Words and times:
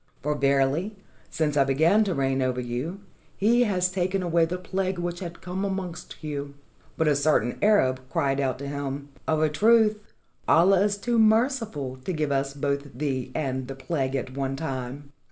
For 0.23 0.33
verily 0.35 0.95
since 1.29 1.55
I 1.55 1.63
began 1.63 2.03
to 2.05 2.15
reign 2.15 2.41
over 2.41 2.59
you, 2.59 3.01
He 3.37 3.65
has 3.65 3.91
taken 3.91 4.23
away 4.23 4.45
the 4.45 4.57
plague 4.57 4.97
which 4.97 5.19
had 5.19 5.41
come 5.41 5.63
amongst 5.63 6.23
you." 6.23 6.55
But 6.97 7.07
a 7.07 7.15
certain 7.15 7.59
Arab 7.61 8.01
cried 8.09 8.39
out 8.39 8.57
to 8.57 8.67
him: 8.67 9.09
"Of 9.27 9.43
a 9.43 9.49
truth 9.49 9.99
Allah 10.47 10.81
is 10.85 10.97
too 10.97 11.19
merciful 11.19 11.97
to 11.97 12.13
give 12.13 12.31
us 12.31 12.55
both 12.55 12.95
thee 12.97 13.31
and 13.35 13.67
the 13.67 13.75
plague 13.75 14.15
at 14.15 14.35
one 14.35 14.55
time!" 14.55 15.11